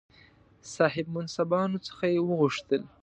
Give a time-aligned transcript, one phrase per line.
[0.73, 2.81] صاحب منصبانو څخه یې وغوښتل.